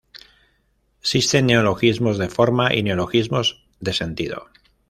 Existen 1.03 1.45
neologismo 1.45 2.11
de 2.15 2.27
forma 2.27 2.73
y 2.73 2.81
neologismos 2.81 3.67
de 3.81 3.93
sentido. 3.93 4.47